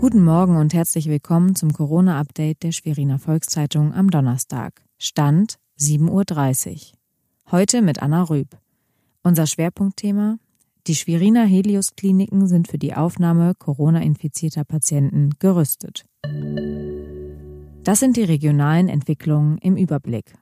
[0.00, 4.82] Guten Morgen und herzlich willkommen zum Corona-Update der Schweriner Volkszeitung am Donnerstag.
[4.96, 6.80] Stand 7.30 Uhr.
[7.50, 8.48] Heute mit Anna Rüb.
[9.22, 10.38] Unser Schwerpunktthema
[10.86, 16.06] die Schweriner Helios-Kliniken sind für die Aufnahme Corona-infizierter Patienten gerüstet.
[17.84, 20.32] Das sind die regionalen Entwicklungen im Überblick.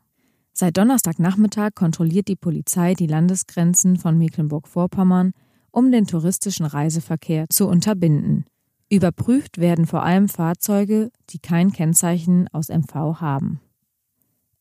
[0.53, 5.33] Seit Donnerstagnachmittag kontrolliert die Polizei die Landesgrenzen von Mecklenburg-Vorpommern,
[5.73, 8.45] um den touristischen Reiseverkehr zu unterbinden.
[8.91, 13.61] Überprüft werden vor allem Fahrzeuge, die kein Kennzeichen aus MV haben.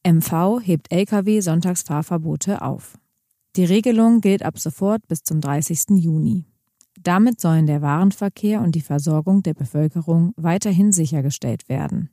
[0.06, 2.98] MV hebt Lkw-Sonntagsfahrverbote auf.
[3.56, 5.98] Die Regelung gilt ab sofort bis zum 30.
[5.98, 6.46] Juni.
[7.00, 12.10] Damit sollen der Warenverkehr und die Versorgung der Bevölkerung weiterhin sichergestellt werden.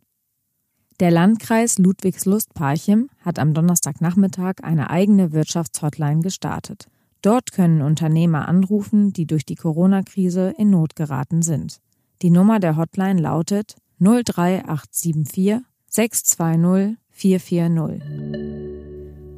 [1.00, 6.86] Der Landkreis Ludwigslust-Parchim hat am Donnerstagnachmittag eine eigene Wirtschaftshotline gestartet.
[7.22, 11.80] Dort können Unternehmer anrufen, die durch die Corona-Krise in Not geraten sind.
[12.24, 18.02] Die Nummer der Hotline lautet 03874 620 440.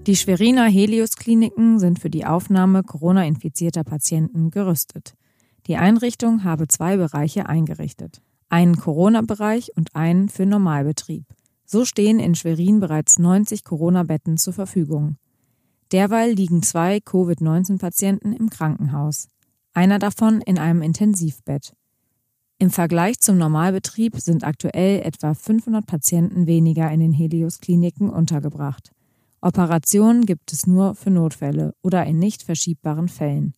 [0.07, 5.15] Die Schweriner Helios-Kliniken sind für die Aufnahme Corona-infizierter Patienten gerüstet.
[5.67, 8.23] Die Einrichtung habe zwei Bereiche eingerichtet.
[8.51, 11.25] Einen Corona-Bereich und einen für Normalbetrieb.
[11.65, 15.17] So stehen in Schwerin bereits 90 Corona-Betten zur Verfügung.
[15.91, 19.27] Derweil liegen zwei Covid-19-Patienten im Krankenhaus.
[19.73, 21.73] Einer davon in einem Intensivbett.
[22.59, 28.93] Im Vergleich zum Normalbetrieb sind aktuell etwa 500 Patienten weniger in den Helios-Kliniken untergebracht.
[29.43, 33.53] Operationen gibt es nur für Notfälle oder in nicht verschiebbaren Fällen.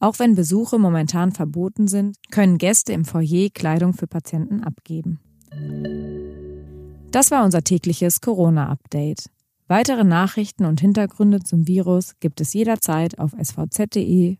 [0.00, 5.20] Auch wenn Besuche momentan verboten sind, können Gäste im Foyer Kleidung für Patienten abgeben.
[7.12, 9.30] Das war unser tägliches Corona-Update.
[9.68, 14.34] Weitere Nachrichten und Hintergründe zum Virus gibt es jederzeit auf svz.de-corona.